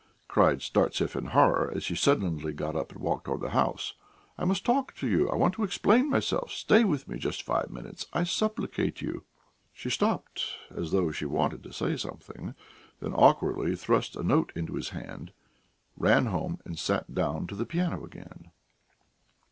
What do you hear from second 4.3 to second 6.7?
"I must talk to you; I want to explain myself....